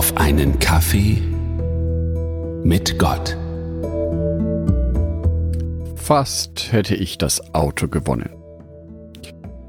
[0.00, 1.20] auf einen Kaffee
[2.64, 3.36] mit Gott.
[5.94, 8.30] Fast hätte ich das Auto gewonnen.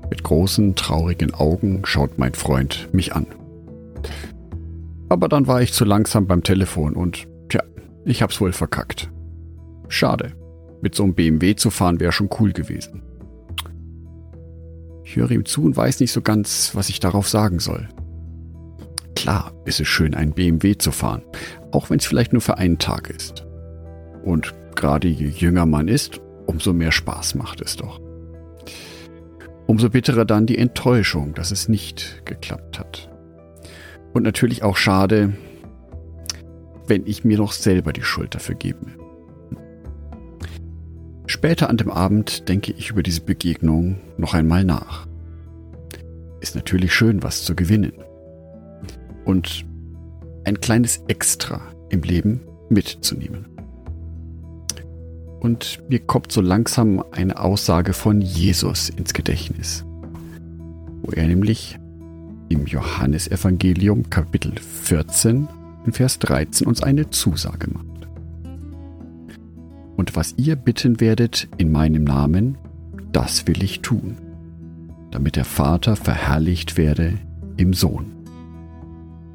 [0.09, 3.27] Mit großen, traurigen Augen schaut mein Freund mich an.
[5.09, 7.61] Aber dann war ich zu langsam beim Telefon und, tja,
[8.05, 9.11] ich hab's wohl verkackt.
[9.89, 10.31] Schade.
[10.81, 13.01] Mit so einem BMW zu fahren wäre schon cool gewesen.
[15.03, 17.89] Ich höre ihm zu und weiß nicht so ganz, was ich darauf sagen soll.
[19.21, 21.21] Klar ist es schön, ein BMW zu fahren,
[21.71, 23.45] auch wenn es vielleicht nur für einen Tag ist.
[24.23, 28.01] Und gerade je jünger man ist, umso mehr Spaß macht es doch.
[29.67, 33.11] Umso bitterer dann die Enttäuschung, dass es nicht geklappt hat.
[34.11, 35.33] Und natürlich auch schade,
[36.87, 38.87] wenn ich mir noch selber die Schuld dafür gebe.
[41.27, 45.05] Später an dem Abend denke ich über diese Begegnung noch einmal nach.
[46.39, 47.93] Ist natürlich schön, was zu gewinnen.
[49.31, 49.65] Und
[50.43, 53.45] ein kleines Extra im Leben mitzunehmen.
[55.39, 59.85] Und mir kommt so langsam eine Aussage von Jesus ins Gedächtnis,
[61.01, 61.79] wo er nämlich
[62.49, 65.47] im Johannesevangelium Kapitel 14
[65.85, 68.09] in Vers 13 uns eine Zusage macht.
[69.95, 72.57] Und was ihr bitten werdet in meinem Namen,
[73.13, 74.17] das will ich tun,
[75.09, 77.17] damit der Vater verherrlicht werde
[77.55, 78.20] im Sohn.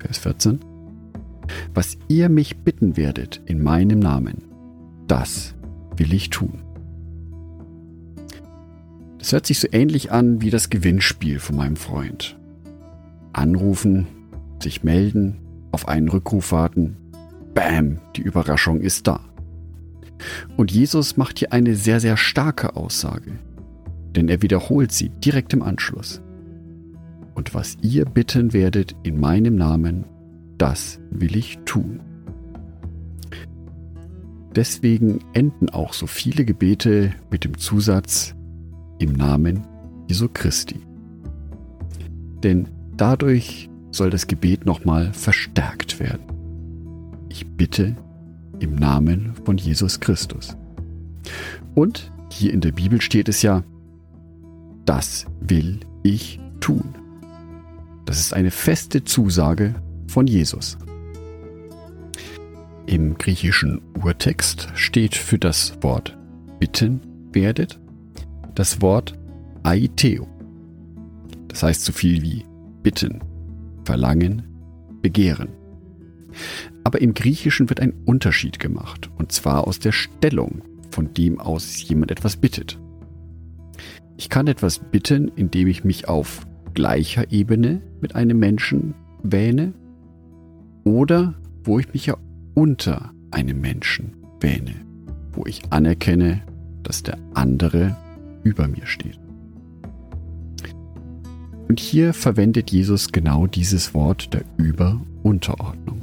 [0.06, 0.60] Vers 14.
[1.74, 4.44] Was ihr mich bitten werdet in meinem Namen,
[5.08, 5.54] das
[5.96, 6.62] will ich tun.
[9.18, 12.38] Das hört sich so ähnlich an wie das Gewinnspiel von meinem Freund.
[13.32, 14.06] Anrufen,
[14.62, 15.38] sich melden,
[15.72, 16.96] auf einen Rückruf warten.
[17.52, 19.20] Bam, die Überraschung ist da.
[20.56, 23.32] Und Jesus macht hier eine sehr, sehr starke Aussage,
[24.14, 26.22] denn er wiederholt sie direkt im Anschluss.
[27.36, 30.06] Und was ihr bitten werdet in meinem Namen,
[30.56, 32.00] das will ich tun.
[34.54, 38.34] Deswegen enden auch so viele Gebete mit dem Zusatz
[38.98, 39.66] im Namen
[40.08, 40.80] Jesu Christi.
[42.42, 46.24] Denn dadurch soll das Gebet nochmal verstärkt werden.
[47.28, 47.96] Ich bitte
[48.60, 50.56] im Namen von Jesus Christus.
[51.74, 53.62] Und hier in der Bibel steht es ja,
[54.86, 56.95] das will ich tun.
[58.06, 59.74] Das ist eine feste Zusage
[60.08, 60.78] von Jesus.
[62.86, 66.16] Im griechischen Urtext steht für das Wort
[66.58, 67.00] bitten
[67.32, 67.78] werdet
[68.56, 69.18] das Wort
[69.62, 70.26] aiteo.
[71.48, 72.44] Das heißt so viel wie
[72.82, 73.20] bitten,
[73.84, 74.42] verlangen,
[75.02, 75.50] begehren.
[76.84, 81.82] Aber im Griechischen wird ein Unterschied gemacht, und zwar aus der Stellung, von dem aus
[81.82, 82.78] jemand etwas bittet.
[84.16, 89.72] Ich kann etwas bitten, indem ich mich auf gleicher Ebene mit einem Menschen wähne
[90.84, 92.16] oder wo ich mich ja
[92.54, 94.74] unter einem Menschen wähne,
[95.32, 96.42] wo ich anerkenne,
[96.82, 97.96] dass der andere
[98.44, 99.18] über mir steht.
[101.66, 106.02] Und hier verwendet Jesus genau dieses Wort der Über-Unterordnung.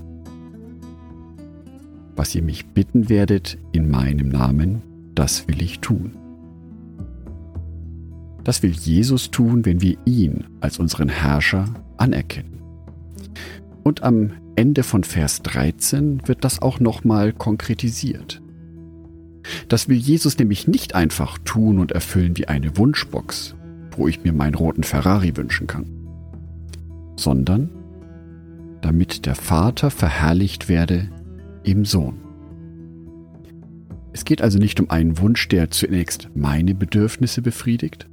[2.15, 4.81] Was ihr mich bitten werdet in meinem Namen,
[5.13, 6.22] das will ich tun.
[8.43, 11.65] Das will Jesus tun, wenn wir ihn als unseren Herrscher
[11.97, 12.61] anerkennen.
[13.83, 18.41] Und am Ende von Vers 13 wird das auch nochmal konkretisiert.
[19.67, 23.55] Das will Jesus nämlich nicht einfach tun und erfüllen wie eine Wunschbox,
[23.91, 25.85] wo ich mir meinen roten Ferrari wünschen kann,
[27.15, 27.69] sondern
[28.81, 31.09] damit der Vater verherrlicht werde
[31.63, 32.19] im Sohn.
[34.13, 38.07] Es geht also nicht um einen Wunsch, der zunächst meine Bedürfnisse befriedigt,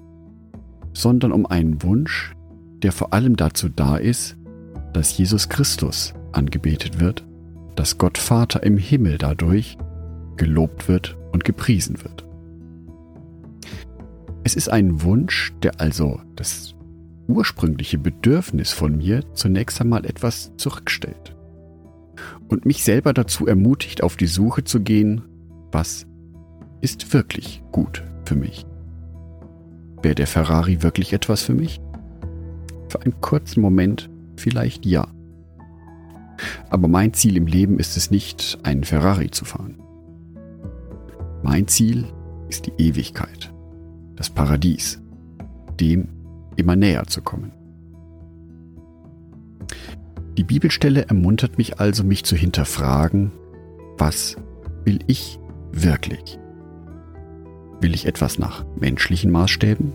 [0.93, 2.35] sondern um einen Wunsch,
[2.83, 4.37] der vor allem dazu da ist,
[4.93, 7.25] dass Jesus Christus angebetet wird,
[7.77, 9.79] dass Gott Vater im Himmel dadurch
[10.37, 12.27] gelobt wird und gepriesen wird.
[14.43, 16.75] Es ist ein Wunsch, der also das
[17.29, 21.37] ursprüngliche Bedürfnis von mir zunächst einmal etwas zurückstellt
[22.49, 25.23] und mich selber dazu ermutigt, auf die Suche zu gehen,
[25.71, 26.07] was
[26.81, 28.67] ist wirklich gut für mich.
[30.03, 31.81] Wäre der Ferrari wirklich etwas für mich?
[32.89, 35.07] Für einen kurzen Moment vielleicht ja.
[36.71, 39.77] Aber mein Ziel im Leben ist es nicht, einen Ferrari zu fahren.
[41.43, 42.07] Mein Ziel
[42.49, 43.53] ist die Ewigkeit,
[44.17, 45.01] das Paradies,
[45.79, 46.09] dem
[46.57, 47.53] immer näher zu kommen.
[50.37, 53.33] Die Bibelstelle ermuntert mich also, mich zu hinterfragen,
[53.99, 54.37] was
[54.85, 55.39] will ich
[55.73, 56.39] wirklich?
[57.81, 59.93] Will ich etwas nach menschlichen Maßstäben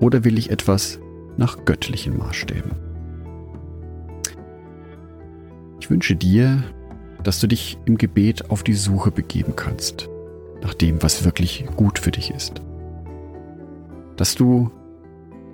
[0.00, 0.98] oder will ich etwas
[1.36, 2.72] nach göttlichen Maßstäben?
[5.80, 6.62] Ich wünsche dir,
[7.22, 10.08] dass du dich im Gebet auf die Suche begeben kannst
[10.62, 12.62] nach dem, was wirklich gut für dich ist.
[14.16, 14.70] Dass du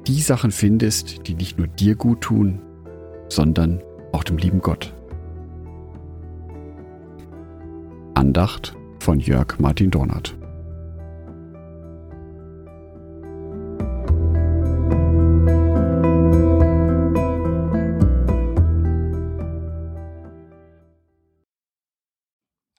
[0.06, 2.60] die Sachen findest, die nicht nur dir gut tun,
[3.28, 3.82] sondern
[4.12, 4.94] auch dem lieben Gott.
[8.14, 10.34] Andacht von Jörg Martin Donat.